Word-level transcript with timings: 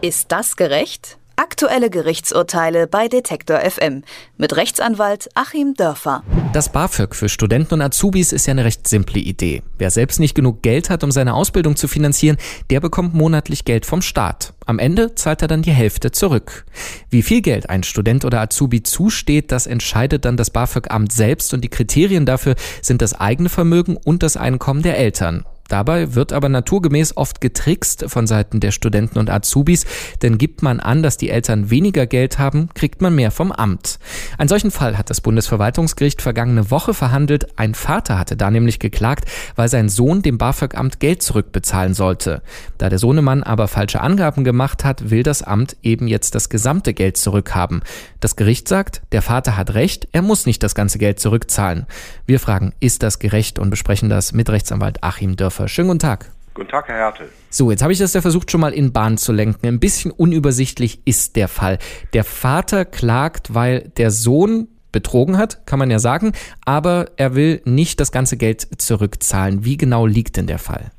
Ist 0.00 0.30
das 0.30 0.54
gerecht? 0.54 1.18
Aktuelle 1.34 1.90
Gerichtsurteile 1.90 2.86
bei 2.86 3.08
Detektor 3.08 3.58
FM 3.58 4.04
mit 4.36 4.54
Rechtsanwalt 4.54 5.28
Achim 5.34 5.74
Dörfer. 5.74 6.22
Das 6.52 6.70
BAföG 6.70 7.16
für 7.16 7.28
Studenten 7.28 7.74
und 7.74 7.82
Azubis 7.82 8.32
ist 8.32 8.46
ja 8.46 8.52
eine 8.52 8.64
recht 8.64 8.86
simple 8.86 9.20
Idee. 9.20 9.64
Wer 9.76 9.90
selbst 9.90 10.20
nicht 10.20 10.36
genug 10.36 10.62
Geld 10.62 10.88
hat, 10.88 11.02
um 11.02 11.10
seine 11.10 11.34
Ausbildung 11.34 11.74
zu 11.74 11.88
finanzieren, 11.88 12.36
der 12.70 12.78
bekommt 12.78 13.12
monatlich 13.12 13.64
Geld 13.64 13.86
vom 13.86 14.00
Staat. 14.00 14.54
Am 14.66 14.78
Ende 14.78 15.16
zahlt 15.16 15.42
er 15.42 15.48
dann 15.48 15.62
die 15.62 15.72
Hälfte 15.72 16.12
zurück. 16.12 16.64
Wie 17.10 17.22
viel 17.22 17.42
Geld 17.42 17.68
ein 17.68 17.82
Student 17.82 18.24
oder 18.24 18.40
Azubi 18.40 18.84
zusteht, 18.84 19.50
das 19.50 19.66
entscheidet 19.66 20.24
dann 20.24 20.36
das 20.36 20.50
BAföG-Amt 20.50 21.10
selbst 21.10 21.52
und 21.54 21.62
die 21.62 21.70
Kriterien 21.70 22.24
dafür 22.24 22.54
sind 22.82 23.02
das 23.02 23.14
eigene 23.18 23.48
Vermögen 23.48 23.96
und 23.96 24.22
das 24.22 24.36
Einkommen 24.36 24.82
der 24.82 24.96
Eltern. 24.96 25.44
Dabei 25.68 26.14
wird 26.14 26.32
aber 26.32 26.48
naturgemäß 26.48 27.16
oft 27.16 27.42
getrickst 27.42 28.06
von 28.08 28.26
Seiten 28.26 28.58
der 28.58 28.70
Studenten 28.70 29.18
und 29.18 29.28
Azubis, 29.28 29.84
denn 30.22 30.38
gibt 30.38 30.62
man 30.62 30.80
an, 30.80 31.02
dass 31.02 31.18
die 31.18 31.28
Eltern 31.28 31.68
weniger 31.68 32.06
Geld 32.06 32.38
haben, 32.38 32.70
kriegt 32.72 33.02
man 33.02 33.14
mehr 33.14 33.30
vom 33.30 33.52
Amt. 33.52 33.98
Einen 34.38 34.48
solchen 34.48 34.70
Fall 34.70 34.96
hat 34.96 35.10
das 35.10 35.20
Bundesverwaltungsgericht 35.20 36.22
vergangene 36.22 36.70
Woche 36.70 36.94
verhandelt. 36.94 37.58
Ein 37.58 37.74
Vater 37.74 38.18
hatte 38.18 38.36
da 38.36 38.50
nämlich 38.50 38.78
geklagt, 38.78 39.26
weil 39.56 39.68
sein 39.68 39.90
Sohn 39.90 40.22
dem 40.22 40.38
BAföG-Amt 40.38 41.00
Geld 41.00 41.22
zurückbezahlen 41.22 41.92
sollte. 41.92 42.42
Da 42.78 42.88
der 42.88 42.98
Sohnemann 42.98 43.42
aber 43.42 43.68
falsche 43.68 44.00
Angaben 44.00 44.44
gemacht 44.44 44.84
hat, 44.84 45.10
will 45.10 45.22
das 45.22 45.42
Amt 45.42 45.76
eben 45.82 46.08
jetzt 46.08 46.34
das 46.34 46.48
gesamte 46.48 46.94
Geld 46.94 47.18
zurückhaben. 47.18 47.82
Das 48.20 48.36
Gericht 48.36 48.68
sagt, 48.68 49.02
der 49.12 49.20
Vater 49.20 49.58
hat 49.58 49.74
recht, 49.74 50.08
er 50.12 50.22
muss 50.22 50.46
nicht 50.46 50.62
das 50.62 50.74
ganze 50.74 50.98
Geld 50.98 51.20
zurückzahlen. 51.20 51.86
Wir 52.24 52.40
fragen, 52.40 52.72
ist 52.80 53.02
das 53.02 53.18
gerecht 53.18 53.58
und 53.58 53.68
besprechen 53.68 54.08
das 54.08 54.32
mit 54.32 54.48
Rechtsanwalt 54.48 55.04
Achim 55.04 55.36
Dörfer. 55.36 55.57
Hofer. 55.58 55.68
Schönen 55.68 55.88
guten 55.88 56.00
Tag. 56.00 56.26
Guten 56.54 56.68
Tag, 56.70 56.88
Herr 56.88 56.96
Hertel. 56.96 57.28
So, 57.50 57.70
jetzt 57.70 57.82
habe 57.82 57.92
ich 57.92 57.98
das 57.98 58.14
ja 58.14 58.20
versucht, 58.20 58.50
schon 58.50 58.60
mal 58.60 58.72
in 58.72 58.92
Bahn 58.92 59.16
zu 59.16 59.32
lenken. 59.32 59.66
Ein 59.66 59.80
bisschen 59.80 60.10
unübersichtlich 60.10 61.00
ist 61.04 61.36
der 61.36 61.48
Fall. 61.48 61.78
Der 62.14 62.24
Vater 62.24 62.84
klagt, 62.84 63.54
weil 63.54 63.90
der 63.96 64.10
Sohn 64.10 64.68
betrogen 64.90 65.36
hat, 65.36 65.66
kann 65.66 65.78
man 65.78 65.90
ja 65.90 65.98
sagen, 65.98 66.32
aber 66.64 67.06
er 67.16 67.34
will 67.34 67.60
nicht 67.64 68.00
das 68.00 68.10
ganze 68.10 68.36
Geld 68.36 68.66
zurückzahlen. 68.80 69.64
Wie 69.64 69.76
genau 69.76 70.06
liegt 70.06 70.36
denn 70.36 70.46
der 70.46 70.58
Fall? 70.58 70.90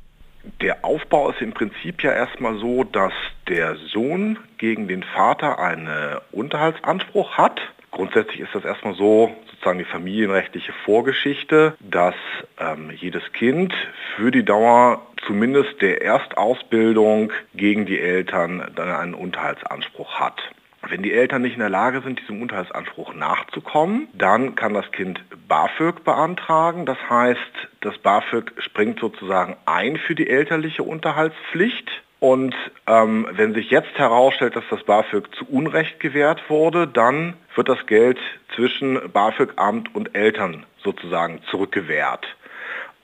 Der 0.60 0.84
Aufbau 0.84 1.30
ist 1.30 1.40
im 1.40 1.52
Prinzip 1.52 2.02
ja 2.02 2.12
erstmal 2.12 2.58
so, 2.58 2.84
dass 2.84 3.12
der 3.48 3.76
Sohn 3.92 4.38
gegen 4.58 4.88
den 4.88 5.02
Vater 5.02 5.58
einen 5.58 5.88
Unterhaltsanspruch 6.32 7.36
hat. 7.36 7.60
Grundsätzlich 7.90 8.40
ist 8.40 8.54
das 8.54 8.64
erstmal 8.64 8.94
so, 8.94 9.34
sozusagen 9.60 9.78
die 9.78 9.84
familienrechtliche 9.84 10.72
Vorgeschichte, 10.84 11.74
dass 11.80 12.14
ähm, 12.58 12.90
jedes 12.96 13.22
Kind 13.32 13.74
für 14.16 14.30
die 14.30 14.44
Dauer 14.44 15.02
zumindest 15.26 15.80
der 15.80 16.02
Erstausbildung 16.02 17.32
gegen 17.54 17.86
die 17.86 18.00
Eltern 18.00 18.70
dann 18.74 18.88
einen 18.88 19.14
Unterhaltsanspruch 19.14 20.18
hat. 20.18 20.40
Wenn 20.88 21.02
die 21.02 21.12
Eltern 21.12 21.42
nicht 21.42 21.54
in 21.54 21.60
der 21.60 21.68
Lage 21.68 22.00
sind, 22.00 22.20
diesem 22.20 22.40
Unterhaltsanspruch 22.40 23.14
nachzukommen, 23.14 24.08
dann 24.14 24.54
kann 24.54 24.72
das 24.72 24.90
Kind 24.92 25.20
BAföG 25.46 26.04
beantragen. 26.04 26.86
Das 26.86 26.96
heißt, 27.08 27.68
das 27.82 27.98
BAföG 27.98 28.52
springt 28.58 28.98
sozusagen 28.98 29.56
ein 29.66 29.98
für 29.98 30.14
die 30.14 30.30
elterliche 30.30 30.82
Unterhaltspflicht. 30.82 31.90
Und 32.18 32.54
ähm, 32.86 33.26
wenn 33.30 33.54
sich 33.54 33.70
jetzt 33.70 33.92
herausstellt, 33.96 34.56
dass 34.56 34.64
das 34.70 34.82
BAföG 34.84 35.34
zu 35.34 35.46
Unrecht 35.50 36.00
gewährt 36.00 36.48
wurde, 36.48 36.86
dann 36.86 37.34
wird 37.54 37.68
das 37.68 37.86
Geld 37.86 38.18
zwischen 38.54 39.12
BAföG-Amt 39.12 39.94
und 39.94 40.14
Eltern 40.14 40.64
sozusagen 40.82 41.40
zurückgewährt. 41.50 42.26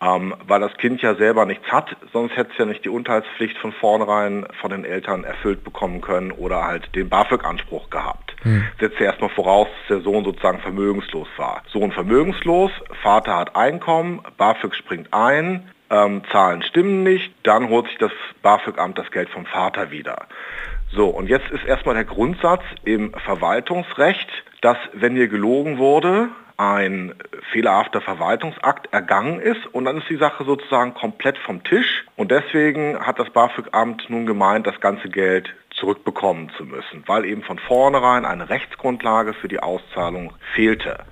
Ähm, 0.02 0.34
weil 0.46 0.60
das 0.60 0.76
Kind 0.76 1.00
ja 1.00 1.14
selber 1.14 1.46
nichts 1.46 1.66
hat, 1.72 1.96
sonst 2.12 2.36
hätte 2.36 2.50
es 2.52 2.58
ja 2.58 2.66
nicht 2.66 2.84
die 2.84 2.90
Unterhaltspflicht 2.90 3.56
von 3.56 3.72
vornherein 3.72 4.46
von 4.60 4.70
den 4.70 4.84
Eltern 4.84 5.24
erfüllt 5.24 5.64
bekommen 5.64 6.02
können 6.02 6.32
oder 6.32 6.64
halt 6.64 6.94
den 6.94 7.08
BAföG-Anspruch 7.08 7.88
gehabt. 7.88 8.36
Hm. 8.42 8.64
Setzt 8.78 9.00
ja 9.00 9.06
erstmal 9.06 9.30
voraus, 9.30 9.68
dass 9.88 9.96
der 9.96 10.00
Sohn 10.04 10.24
sozusagen 10.24 10.58
vermögenslos 10.58 11.28
war. 11.38 11.62
Sohn 11.72 11.92
vermögenslos, 11.92 12.70
Vater 13.02 13.36
hat 13.36 13.56
Einkommen, 13.56 14.20
BAföG 14.36 14.74
springt 14.74 15.14
ein, 15.14 15.70
ähm, 15.88 16.22
Zahlen 16.30 16.62
stimmen 16.62 17.02
nicht, 17.02 17.32
dann 17.42 17.70
holt 17.70 17.86
sich 17.86 17.96
das 17.96 18.12
BAföG-Amt 18.42 18.98
das 18.98 19.10
Geld 19.10 19.30
vom 19.30 19.46
Vater 19.46 19.90
wieder. 19.90 20.26
So, 20.92 21.08
und 21.08 21.28
jetzt 21.28 21.50
ist 21.50 21.64
erstmal 21.64 21.94
der 21.94 22.04
Grundsatz 22.04 22.62
im 22.84 23.12
Verwaltungsrecht, 23.24 24.28
dass 24.60 24.76
wenn 24.92 25.16
hier 25.16 25.28
gelogen 25.28 25.78
wurde, 25.78 26.28
ein 26.56 27.14
fehlerhafter 27.52 28.00
Verwaltungsakt 28.00 28.92
ergangen 28.92 29.40
ist 29.40 29.66
und 29.72 29.84
dann 29.84 29.98
ist 29.98 30.08
die 30.08 30.16
Sache 30.16 30.44
sozusagen 30.44 30.94
komplett 30.94 31.36
vom 31.38 31.62
Tisch 31.64 32.04
und 32.16 32.30
deswegen 32.30 32.98
hat 32.98 33.18
das 33.18 33.30
BAföG-Amt 33.30 34.08
nun 34.08 34.26
gemeint, 34.26 34.66
das 34.66 34.80
ganze 34.80 35.08
Geld 35.08 35.54
zurückbekommen 35.70 36.50
zu 36.56 36.64
müssen, 36.64 37.04
weil 37.06 37.24
eben 37.24 37.42
von 37.42 37.58
vornherein 37.58 38.24
eine 38.24 38.48
Rechtsgrundlage 38.48 39.34
für 39.34 39.48
die 39.48 39.60
Auszahlung 39.60 40.32
fehlte. 40.54 41.04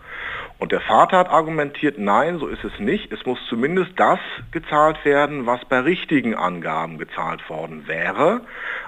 Und 0.58 0.72
der 0.72 0.80
Vater 0.80 1.18
hat 1.18 1.28
argumentiert, 1.28 1.98
nein, 1.98 2.38
so 2.38 2.46
ist 2.46 2.64
es 2.64 2.78
nicht. 2.78 3.12
Es 3.12 3.26
muss 3.26 3.38
zumindest 3.48 3.92
das 3.96 4.20
gezahlt 4.52 5.04
werden, 5.04 5.46
was 5.46 5.64
bei 5.66 5.80
richtigen 5.80 6.34
Angaben 6.34 6.96
gezahlt 6.96 7.46
worden 7.50 7.86
wäre. 7.86 8.40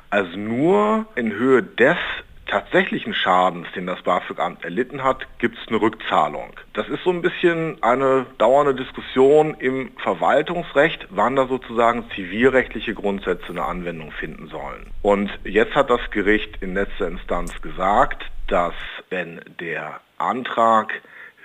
Also 0.09 0.39
nur 0.39 1.07
in 1.17 1.33
Höhe 1.33 1.63
des 1.63 1.99
tatsächlichen 2.47 3.15
Schadens, 3.15 3.67
den 3.75 3.87
das 3.87 4.03
BAföG-Amt 4.03 4.65
erlitten 4.65 5.03
hat, 5.03 5.27
gibt 5.39 5.59
es 5.59 5.69
eine 5.69 5.81
Rückzahlung. 5.81 6.53
Das 6.73 6.89
ist 6.89 7.03
so 7.05 7.11
ein 7.11 7.23
bisschen 7.23 7.83
eine 7.83 8.27
dauernde 8.39 8.75
Diskussion 8.75 9.55
im 9.59 9.93
Verwaltungsrecht, 9.99 11.09
wann 11.11 11.37
da 11.37 11.47
sozusagen 11.47 12.09
zivilrechtliche 12.15 12.95
Grundsätze 12.95 13.49
eine 13.51 13.65
Anwendung 13.65 14.13
finden 14.13 14.49
sollen. 14.49 14.87
Und 15.03 15.31
jetzt 15.45 15.75
hat 15.75 15.91
das 15.91 16.01
Gericht 16.11 16.63
in 16.63 16.75
letzter 16.75 17.09
Instanz 17.09 17.61
gesagt, 17.63 18.25
dass 18.49 18.75
wenn 19.11 19.41
der 19.61 20.01
Antrag 20.19 20.93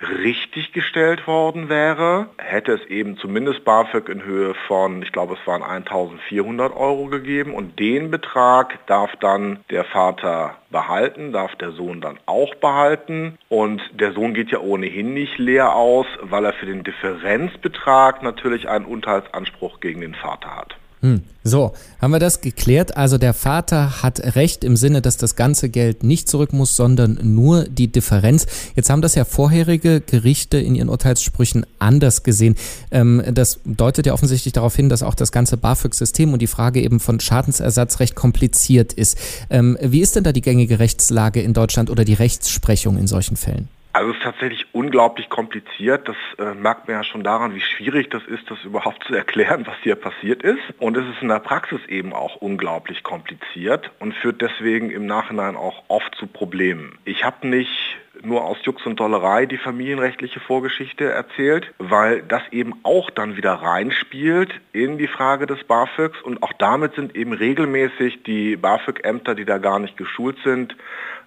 richtig 0.02 0.72
gestellt 0.72 1.26
worden 1.26 1.68
wäre, 1.68 2.26
hätte 2.38 2.72
es 2.72 2.84
eben 2.86 3.16
zumindest 3.16 3.64
BAföG 3.64 4.08
in 4.08 4.24
Höhe 4.24 4.54
von, 4.66 5.02
ich 5.02 5.12
glaube 5.12 5.36
es 5.40 5.46
waren 5.46 5.62
1400 5.62 6.74
Euro 6.74 7.06
gegeben 7.06 7.54
und 7.54 7.78
den 7.78 8.10
Betrag 8.10 8.86
darf 8.86 9.10
dann 9.20 9.60
der 9.70 9.84
Vater 9.84 10.56
behalten, 10.70 11.32
darf 11.32 11.54
der 11.56 11.72
Sohn 11.72 12.00
dann 12.00 12.18
auch 12.26 12.54
behalten 12.56 13.38
und 13.48 13.82
der 13.92 14.12
Sohn 14.12 14.34
geht 14.34 14.50
ja 14.50 14.58
ohnehin 14.58 15.14
nicht 15.14 15.38
leer 15.38 15.74
aus, 15.74 16.06
weil 16.20 16.44
er 16.44 16.52
für 16.52 16.66
den 16.66 16.82
Differenzbetrag 16.84 18.22
natürlich 18.22 18.68
einen 18.68 18.86
Unterhaltsanspruch 18.86 19.80
gegen 19.80 20.00
den 20.00 20.14
Vater 20.14 20.56
hat. 20.56 20.76
Hm. 21.02 21.22
So, 21.42 21.72
haben 22.00 22.12
wir 22.12 22.20
das 22.20 22.40
geklärt? 22.40 22.96
Also 22.96 23.18
der 23.18 23.34
Vater 23.34 24.04
hat 24.04 24.36
recht 24.36 24.62
im 24.62 24.76
Sinne, 24.76 25.02
dass 25.02 25.16
das 25.16 25.34
ganze 25.34 25.68
Geld 25.68 26.04
nicht 26.04 26.28
zurück 26.28 26.52
muss, 26.52 26.76
sondern 26.76 27.18
nur 27.22 27.64
die 27.64 27.88
Differenz. 27.88 28.46
Jetzt 28.76 28.88
haben 28.88 29.02
das 29.02 29.16
ja 29.16 29.24
vorherige 29.24 30.00
Gerichte 30.00 30.58
in 30.58 30.76
ihren 30.76 30.88
Urteilssprüchen 30.88 31.66
anders 31.80 32.22
gesehen. 32.22 32.54
Ähm, 32.92 33.20
das 33.34 33.58
deutet 33.64 34.06
ja 34.06 34.12
offensichtlich 34.12 34.52
darauf 34.52 34.76
hin, 34.76 34.88
dass 34.88 35.02
auch 35.02 35.16
das 35.16 35.32
ganze 35.32 35.56
BAföG-System 35.56 36.32
und 36.32 36.40
die 36.40 36.46
Frage 36.46 36.80
eben 36.80 37.00
von 37.00 37.18
Schadensersatz 37.18 37.98
recht 37.98 38.14
kompliziert 38.14 38.92
ist. 38.92 39.18
Ähm, 39.50 39.76
wie 39.82 40.02
ist 40.02 40.14
denn 40.14 40.22
da 40.22 40.30
die 40.30 40.40
gängige 40.40 40.78
Rechtslage 40.78 41.42
in 41.42 41.52
Deutschland 41.52 41.90
oder 41.90 42.04
die 42.04 42.14
Rechtsprechung 42.14 42.96
in 42.96 43.08
solchen 43.08 43.36
Fällen? 43.36 43.68
Also 43.94 44.10
es 44.10 44.16
ist 44.16 44.22
tatsächlich 44.22 44.66
unglaublich 44.72 45.28
kompliziert. 45.28 46.08
Das 46.08 46.16
äh, 46.38 46.54
merkt 46.54 46.88
man 46.88 46.96
ja 46.96 47.04
schon 47.04 47.22
daran, 47.22 47.54
wie 47.54 47.60
schwierig 47.60 48.08
das 48.08 48.22
ist, 48.24 48.50
das 48.50 48.64
überhaupt 48.64 49.04
zu 49.04 49.14
erklären, 49.14 49.66
was 49.66 49.76
hier 49.82 49.96
passiert 49.96 50.42
ist. 50.42 50.62
Und 50.78 50.96
es 50.96 51.06
ist 51.06 51.20
in 51.20 51.28
der 51.28 51.40
Praxis 51.40 51.80
eben 51.88 52.14
auch 52.14 52.36
unglaublich 52.36 53.02
kompliziert 53.02 53.90
und 53.98 54.14
führt 54.14 54.40
deswegen 54.40 54.90
im 54.90 55.04
Nachhinein 55.06 55.56
auch 55.56 55.82
oft 55.88 56.14
zu 56.14 56.26
Problemen. 56.26 56.98
Ich 57.04 57.24
habe 57.24 57.46
nicht 57.46 57.98
nur 58.22 58.44
aus 58.44 58.58
Jux 58.62 58.84
und 58.86 59.00
Dollerei 59.00 59.46
die 59.46 59.58
familienrechtliche 59.58 60.40
Vorgeschichte 60.40 61.10
erzählt, 61.10 61.72
weil 61.78 62.22
das 62.22 62.42
eben 62.50 62.74
auch 62.82 63.10
dann 63.10 63.36
wieder 63.36 63.54
reinspielt 63.54 64.52
in 64.72 64.98
die 64.98 65.08
Frage 65.08 65.46
des 65.46 65.64
BAföGs 65.64 66.20
und 66.22 66.42
auch 66.42 66.52
damit 66.54 66.94
sind 66.94 67.16
eben 67.16 67.32
regelmäßig 67.32 68.22
die 68.22 68.56
BAföG-Ämter, 68.56 69.34
die 69.34 69.44
da 69.44 69.58
gar 69.58 69.78
nicht 69.78 69.96
geschult 69.96 70.36
sind, 70.44 70.76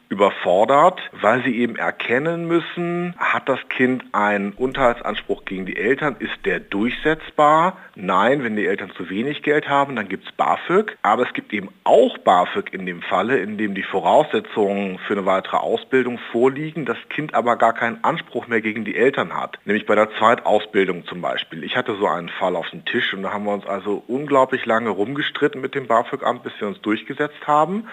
überfordert, 0.09 0.99
weil 1.21 1.43
sie 1.43 1.57
eben 1.57 1.75
erkennen 1.75 2.47
müssen, 2.47 3.15
hat 3.17 3.49
das 3.49 3.59
Kind 3.69 4.03
einen 4.11 4.53
Unterhaltsanspruch 4.53 5.45
gegen 5.45 5.65
die 5.65 5.77
Eltern, 5.77 6.15
ist 6.19 6.45
der 6.45 6.59
durchsetzbar? 6.59 7.77
Nein, 7.95 8.43
wenn 8.43 8.55
die 8.55 8.65
Eltern 8.65 8.91
zu 8.91 9.09
wenig 9.09 9.41
Geld 9.41 9.69
haben, 9.69 9.95
dann 9.95 10.09
gibt 10.09 10.27
es 10.27 10.31
BAföG. 10.33 10.97
Aber 11.01 11.23
es 11.23 11.33
gibt 11.33 11.53
eben 11.53 11.69
auch 11.83 12.17
BAföG 12.19 12.73
in 12.73 12.85
dem 12.85 13.01
Falle, 13.01 13.37
in 13.39 13.57
dem 13.57 13.73
die 13.73 13.83
Voraussetzungen 13.83 14.99
für 14.99 15.13
eine 15.13 15.25
weitere 15.25 15.57
Ausbildung 15.57 16.19
vorliegen, 16.31 16.85
das 16.85 16.97
Kind 17.09 17.33
aber 17.33 17.55
gar 17.55 17.73
keinen 17.73 18.03
Anspruch 18.03 18.47
mehr 18.47 18.61
gegen 18.61 18.85
die 18.85 18.95
Eltern 18.95 19.35
hat. 19.35 19.59
Nämlich 19.65 19.85
bei 19.85 19.95
der 19.95 20.09
Zweitausbildung 20.17 21.05
zum 21.05 21.21
Beispiel. 21.21 21.63
Ich 21.63 21.75
hatte 21.77 21.95
so 21.95 22.07
einen 22.07 22.29
Fall 22.29 22.55
auf 22.55 22.69
dem 22.69 22.85
Tisch 22.85 23.13
und 23.13 23.23
da 23.23 23.31
haben 23.31 23.45
wir 23.45 23.53
uns 23.53 23.65
also 23.65 24.03
unglaublich 24.07 24.65
lange 24.65 24.89
rumgestritten 24.89 25.61
mit 25.61 25.73
dem 25.75 25.87
BAföG-Amt, 25.87 26.43
bis 26.43 26.53
wir 26.59 26.67
uns 26.67 26.81
durchgesetzt 26.81 27.47
haben, 27.47 27.87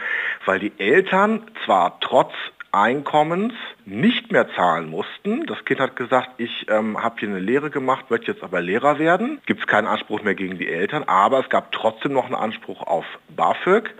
weil 0.44 0.58
die 0.58 0.72
Eltern 0.78 1.42
zwar 1.64 2.00
trotz 2.02 2.32
Einkommens 2.72 3.52
nicht 3.84 4.32
mehr 4.32 4.48
zahlen 4.54 4.88
mussten. 4.88 5.44
Das 5.46 5.62
Kind 5.66 5.78
hat 5.78 5.94
gesagt, 5.94 6.30
ich 6.38 6.66
ähm, 6.70 7.02
habe 7.02 7.16
hier 7.20 7.28
eine 7.28 7.38
Lehre 7.38 7.68
gemacht, 7.68 8.10
möchte 8.10 8.32
jetzt 8.32 8.42
aber 8.42 8.62
Lehrer 8.62 8.98
werden. 8.98 9.40
Gibt 9.44 9.60
es 9.60 9.66
keinen 9.66 9.86
Anspruch 9.86 10.22
mehr 10.22 10.34
gegen 10.34 10.56
die 10.56 10.68
Eltern, 10.68 11.04
aber 11.04 11.40
es 11.40 11.50
gab 11.50 11.70
trotzdem 11.72 12.14
noch 12.14 12.24
einen 12.24 12.34
Anspruch 12.34 12.80
auf 12.82 13.04
BAföG. 13.28 13.90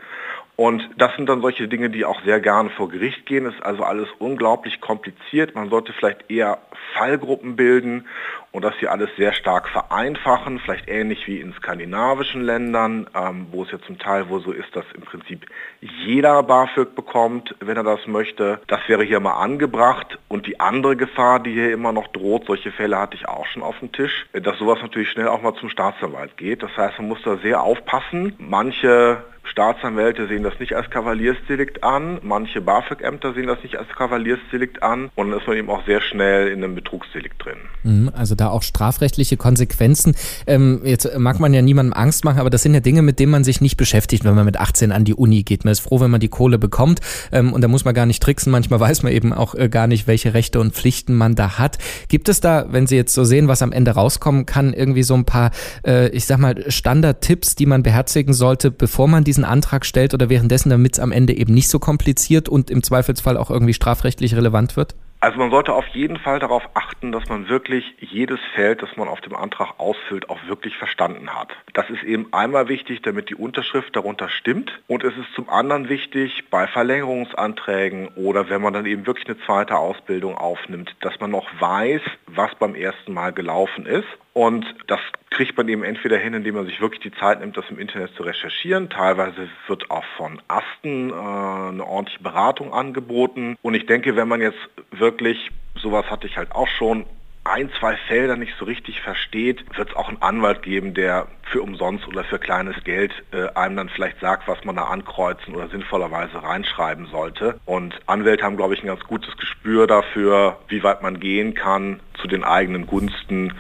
Und 0.63 0.89
das 0.97 1.13
sind 1.17 1.29
dann 1.29 1.41
solche 1.41 1.67
Dinge, 1.67 1.91
die 1.91 2.05
auch 2.05 2.23
sehr 2.23 2.39
gerne 2.39 2.71
vor 2.71 2.89
Gericht 2.89 3.27
gehen. 3.27 3.47
Es 3.47 3.55
ist 3.57 3.65
also 3.65 3.83
alles 3.83 4.07
unglaublich 4.21 4.81
kompliziert. 4.81 5.57
Man 5.57 5.71
sollte 5.71 5.93
vielleicht 5.93 6.31
eher 6.31 6.59
Fallgruppen 6.95 7.57
bilden 7.57 8.07
und 8.53 8.63
das 8.63 8.77
hier 8.79 8.93
alles 8.93 9.11
sehr 9.17 9.33
stark 9.33 9.69
vereinfachen, 9.69 10.61
vielleicht 10.61 10.89
ähnlich 10.89 11.27
wie 11.27 11.41
in 11.41 11.53
skandinavischen 11.55 12.43
Ländern, 12.43 13.09
ähm, 13.13 13.49
wo 13.51 13.65
es 13.65 13.73
ja 13.73 13.81
zum 13.81 13.99
Teil 13.99 14.29
wohl 14.29 14.41
so 14.41 14.53
ist, 14.53 14.77
dass 14.77 14.85
im 14.95 15.03
Prinzip 15.03 15.47
jeder 15.81 16.41
BAföG 16.45 16.95
bekommt, 16.95 17.57
wenn 17.59 17.77
er 17.77 17.83
das 17.83 18.07
möchte. 18.07 18.61
Das 18.69 18.81
wäre 18.87 19.03
hier 19.03 19.19
mal 19.19 19.43
angebracht. 19.43 20.17
Und 20.29 20.47
die 20.47 20.61
andere 20.61 20.95
Gefahr, 20.95 21.41
die 21.41 21.55
hier 21.55 21.73
immer 21.73 21.91
noch 21.91 22.07
droht, 22.07 22.45
solche 22.47 22.71
Fälle 22.71 23.01
hatte 23.01 23.17
ich 23.17 23.27
auch 23.27 23.47
schon 23.47 23.65
auf 23.65 23.81
dem 23.81 23.91
Tisch, 23.91 24.27
dass 24.33 24.59
sowas 24.59 24.79
natürlich 24.81 25.11
schnell 25.11 25.27
auch 25.27 25.43
mal 25.43 25.55
zum 25.55 25.71
Staatsanwalt 25.71 26.37
geht. 26.37 26.63
Das 26.63 26.77
heißt, 26.77 27.01
man 27.01 27.09
muss 27.09 27.23
da 27.25 27.39
sehr 27.39 27.63
aufpassen. 27.63 28.37
Manche 28.39 29.25
Staatsanwälte 29.45 30.29
sehen 30.29 30.43
das 30.43 30.59
nicht 30.59 30.75
als 30.75 30.89
Kavaliersdelikt 30.91 31.85
an, 31.85 32.19
manche 32.23 32.61
BAföG-Ämter 32.61 33.35
sehen 33.35 33.47
das 33.47 33.63
nicht 33.63 33.77
als 33.77 33.89
Kavaliersdelikt 33.91 34.83
an 34.83 35.11
und 35.15 35.31
dann 35.31 35.41
ist 35.41 35.47
man 35.47 35.57
eben 35.57 35.69
auch 35.69 35.85
sehr 35.85 36.01
schnell 36.01 36.49
in 36.49 36.63
einem 36.63 36.75
Betrugsdelikt 36.75 37.45
drin. 37.45 37.59
Mhm, 37.83 38.11
also 38.15 38.35
da 38.35 38.49
auch 38.49 38.63
strafrechtliche 38.63 39.37
Konsequenzen. 39.37 40.15
Ähm, 40.47 40.81
jetzt 40.85 41.19
mag 41.19 41.41
man 41.41 41.53
ja 41.53 41.63
niemandem 41.63 41.93
Angst 41.93 42.25
machen, 42.25 42.39
aber 42.39 42.51
das 42.51 42.63
sind 42.63 42.75
ja 42.75 42.81
Dinge, 42.81 43.03
mit 43.03 43.19
denen 43.19 43.33
man 43.33 43.45
sich 43.45 43.61
nicht 43.61 43.77
beschäftigt, 43.77 44.25
wenn 44.25 44.35
man 44.35 44.45
mit 44.45 44.59
18 44.59 44.93
an 44.93 45.05
die 45.05 45.15
Uni 45.15 45.43
geht. 45.43 45.65
Man 45.65 45.73
ist 45.73 45.81
froh, 45.81 46.01
wenn 46.01 46.11
man 46.11 46.21
die 46.21 46.29
Kohle 46.29 46.59
bekommt 46.59 47.01
ähm, 47.33 47.53
und 47.53 47.63
da 47.63 47.69
muss 47.69 47.85
man 47.85 47.95
gar 47.95 48.07
nicht 48.07 48.23
tricksen. 48.23 48.53
Manchmal 48.53 48.81
weiß 48.81 49.03
man 49.03 49.13
eben 49.13 49.33
auch 49.33 49.55
äh, 49.55 49.69
gar 49.69 49.87
nicht, 49.87 50.07
welche 50.07 50.35
Rechte 50.35 50.61
und 50.61 50.75
Pflichten 50.75 51.15
man 51.15 51.35
da 51.35 51.59
hat. 51.59 51.79
Gibt 52.09 52.29
es 52.29 52.41
da, 52.41 52.67
wenn 52.71 52.87
Sie 52.87 52.97
jetzt 52.97 53.15
so 53.15 53.25
sehen, 53.25 53.49
was 53.49 53.63
am 53.63 53.73
Ende 53.73 53.93
rauskommen 53.93 54.47
kann, 54.47 54.73
irgendwie 54.73 55.03
so 55.03 55.15
ein 55.15 55.25
paar, 55.25 55.51
äh, 55.85 56.09
ich 56.11 56.27
sag 56.27 56.39
mal, 56.39 56.71
Standardtipps, 56.71 57.57
die 57.57 57.67
man 57.67 57.83
beherzigen 57.83 58.35
sollte, 58.35 58.71
bevor 58.71 59.09
man 59.09 59.25
diesen 59.33 59.45
Antrag 59.47 59.87
stellt 59.87 60.13
oder 60.13 60.29
währenddessen, 60.29 60.69
damit 60.69 60.93
es 60.93 61.01
am 61.01 61.11
Ende 61.11 61.33
eben 61.33 61.55
nicht 61.55 61.69
so 61.69 61.79
kompliziert 61.79 62.51
und 62.51 62.71
im 62.71 62.83
Zweifelsfall 62.83 63.39
auch 63.39 63.51
irgendwie 63.51 63.73
strafrechtlich 63.73 64.37
relevant 64.37 64.77
wird? 64.77 64.95
Also 65.21 65.39
man 65.39 65.53
sollte 65.53 65.73
auf 65.73 65.87
jeden 65.95 66.19
Fall 66.19 66.41
darauf 66.41 66.65
achten, 66.75 67.13
dass 67.13 67.29
man 67.29 67.49
wirklich 67.49 67.85
jedes 68.01 68.41
Feld, 68.57 68.83
das 68.83 68.97
man 68.97 69.07
auf 69.07 69.21
dem 69.21 69.37
Antrag 69.37 69.79
ausfüllt, 69.79 70.29
auch 70.29 70.39
wirklich 70.49 70.77
verstanden 70.77 71.31
hat. 71.31 71.49
Das 71.75 71.89
ist 71.91 72.03
eben 72.03 72.27
einmal 72.33 72.69
wichtig, 72.69 73.03
damit 73.03 73.31
die 73.31 73.37
Unterschrift 73.37 73.95
darunter 73.95 74.29
stimmt. 74.29 74.73
Und 74.89 75.05
es 75.05 75.17
ist 75.17 75.33
zum 75.37 75.49
anderen 75.49 75.89
wichtig 75.89 76.43
bei 76.51 76.67
Verlängerungsanträgen 76.67 78.09
oder 78.17 78.51
wenn 78.51 78.61
man 78.61 78.73
dann 78.75 78.85
eben 78.85 79.07
wirklich 79.07 79.29
eine 79.29 79.39
zweite 79.47 79.77
Ausbildung 79.77 80.37
aufnimmt, 80.37 80.93
dass 81.01 81.21
man 81.21 81.31
noch 81.31 81.47
weiß, 81.61 82.03
was 82.27 82.53
beim 82.57 82.75
ersten 82.75 83.15
Mal 83.15 83.33
gelaufen 83.33 83.87
ist. 83.87 84.09
Und 84.35 84.65
das 84.87 85.01
kriegt 85.31 85.57
man 85.57 85.69
eben 85.69 85.85
entweder 85.85 86.17
hin, 86.17 86.35
indem 86.35 86.55
man 86.55 86.67
sich 86.67 86.81
wirklich 86.81 87.01
die 87.01 87.13
Zeit 87.13 87.41
nimmt, 87.41 87.57
das 87.57 87.69
im 87.69 87.79
Internet 87.79 88.15
zu 88.15 88.23
recherchieren. 88.23 88.89
Teilweise 88.89 89.49
wird 89.67 89.91
auch 89.91 90.05
von 90.17 90.41
Asten 90.49 91.11
äh, 91.11 91.13
eine 91.13 91.85
ordentliche 91.87 92.23
Beratung 92.23 92.73
angeboten. 92.73 93.57
Und 93.63 93.75
ich 93.75 93.87
denke, 93.87 94.17
wenn 94.17 94.29
man 94.29 94.41
jetzt 94.41 94.59
wirklich, 94.91 95.51
sowas 95.75 96.07
hatte 96.11 96.27
ich 96.27 96.37
halt 96.37 96.53
auch 96.53 96.69
schon, 96.69 97.07
ein, 97.45 97.71
zwei 97.81 97.97
Felder 97.97 98.37
nicht 98.37 98.55
so 98.59 98.65
richtig 98.65 99.01
versteht, 99.01 99.65
wird 99.77 99.91
es 99.91 99.97
auch 99.97 100.09
einen 100.09 100.23
Anwalt 100.23 100.63
geben, 100.63 100.95
der 100.95 101.27
für 101.43 101.61
umsonst 101.61 102.07
oder 102.07 102.23
für 102.23 102.39
kleines 102.39 102.77
Geld 102.85 103.13
äh, 103.33 103.49
einem 103.55 103.77
dann 103.77 103.89
vielleicht 103.89 104.21
sagt, 104.21 104.47
was 104.47 104.65
man 104.65 104.77
da 104.77 104.85
ankreuzen 104.85 105.55
oder 105.55 105.69
sinnvollerweise 105.69 106.43
reinschreiben 106.43 107.07
sollte. 107.07 107.59
Und 107.65 107.99
Anwälte 108.07 108.45
haben, 108.45 108.57
glaube 108.57 108.75
ich, 108.75 108.83
ein 108.83 108.87
ganz 108.87 109.03
gutes 109.05 109.37
Gespür 109.37 109.89
dafür, 109.89 110.59
wie 110.69 110.85
weit 110.85 111.03
man 111.03 111.19
gehen 111.19 111.55
kann 111.55 112.01
zu 112.21 112.29
den 112.29 112.45
eigenen 112.45 112.87
Gunsten 112.87 113.55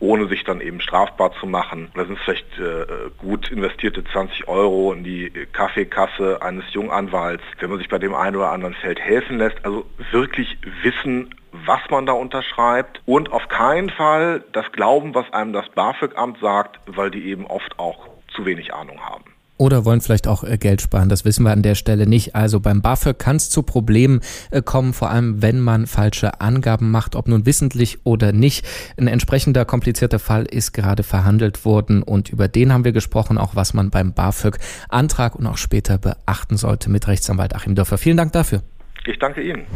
ohne 0.00 0.28
sich 0.28 0.44
dann 0.44 0.60
eben 0.60 0.80
strafbar 0.80 1.32
zu 1.40 1.46
machen. 1.46 1.90
Da 1.94 2.04
sind 2.04 2.18
es 2.18 2.24
vielleicht 2.24 2.58
äh, 2.58 3.10
gut 3.18 3.50
investierte 3.50 4.04
20 4.04 4.48
Euro 4.48 4.92
in 4.92 5.04
die 5.04 5.30
Kaffeekasse 5.52 6.42
eines 6.42 6.64
Junganwalts, 6.72 7.44
wenn 7.58 7.70
man 7.70 7.78
sich 7.78 7.88
bei 7.88 7.98
dem 7.98 8.14
einen 8.14 8.36
oder 8.36 8.52
anderen 8.52 8.74
Feld 8.74 9.00
helfen 9.00 9.38
lässt. 9.38 9.64
Also 9.64 9.86
wirklich 10.10 10.58
wissen, 10.82 11.34
was 11.64 11.80
man 11.90 12.06
da 12.06 12.12
unterschreibt 12.12 13.00
und 13.06 13.32
auf 13.32 13.48
keinen 13.48 13.90
Fall 13.90 14.44
das 14.52 14.70
Glauben, 14.72 15.14
was 15.14 15.32
einem 15.32 15.52
das 15.52 15.68
BAföG-Amt 15.70 16.38
sagt, 16.40 16.80
weil 16.86 17.10
die 17.10 17.26
eben 17.26 17.46
oft 17.46 17.78
auch 17.78 18.08
zu 18.28 18.44
wenig 18.44 18.74
Ahnung 18.74 19.00
haben. 19.00 19.15
Oder 19.58 19.84
wollen 19.84 20.00
vielleicht 20.00 20.28
auch 20.28 20.44
äh, 20.44 20.58
Geld 20.58 20.82
sparen. 20.82 21.08
Das 21.08 21.24
wissen 21.24 21.44
wir 21.44 21.52
an 21.52 21.62
der 21.62 21.74
Stelle 21.74 22.06
nicht. 22.06 22.34
Also 22.34 22.60
beim 22.60 22.82
BAföG 22.82 23.18
kann 23.18 23.36
es 23.36 23.48
zu 23.48 23.62
Problemen 23.62 24.20
äh, 24.50 24.60
kommen, 24.62 24.92
vor 24.92 25.10
allem 25.10 25.40
wenn 25.42 25.60
man 25.60 25.86
falsche 25.86 26.40
Angaben 26.40 26.90
macht, 26.90 27.16
ob 27.16 27.28
nun 27.28 27.46
wissentlich 27.46 27.98
oder 28.04 28.32
nicht. 28.32 28.66
Ein 28.98 29.08
entsprechender 29.08 29.64
komplizierter 29.64 30.18
Fall 30.18 30.44
ist 30.44 30.72
gerade 30.72 31.02
verhandelt 31.02 31.64
worden 31.64 32.02
und 32.02 32.28
über 32.28 32.48
den 32.48 32.72
haben 32.72 32.84
wir 32.84 32.92
gesprochen, 32.92 33.38
auch 33.38 33.56
was 33.56 33.72
man 33.72 33.90
beim 33.90 34.12
BAföG-Antrag 34.12 35.34
und 35.34 35.46
auch 35.46 35.58
später 35.58 35.98
beachten 35.98 36.56
sollte 36.56 36.90
mit 36.90 37.08
Rechtsanwalt 37.08 37.54
Achim 37.54 37.74
Dörfer. 37.74 37.98
Vielen 37.98 38.16
Dank 38.16 38.32
dafür. 38.32 38.62
Ich 39.06 39.18
danke 39.18 39.40
Ihnen. 39.40 39.66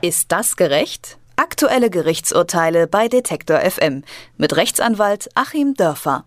Ist 0.00 0.32
das 0.32 0.56
gerecht? 0.56 1.18
Aktuelle 1.36 1.90
Gerichtsurteile 1.90 2.88
bei 2.88 3.06
Detektor 3.06 3.60
FM 3.60 4.02
mit 4.36 4.56
Rechtsanwalt 4.56 5.28
Achim 5.36 5.74
Dörfer. 5.74 6.24